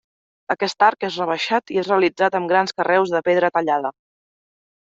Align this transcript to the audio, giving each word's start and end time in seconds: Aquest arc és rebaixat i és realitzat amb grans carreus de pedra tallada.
Aquest 0.53 0.85
arc 0.85 1.05
és 1.07 1.17
rebaixat 1.21 1.73
i 1.75 1.77
és 1.83 1.91
realitzat 1.93 2.39
amb 2.41 2.51
grans 2.55 2.75
carreus 2.81 3.15
de 3.17 3.25
pedra 3.31 3.53
tallada. 3.59 3.95